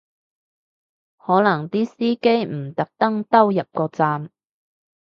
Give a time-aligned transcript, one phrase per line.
[1.19, 4.31] 可能啲司機唔特登兜入個站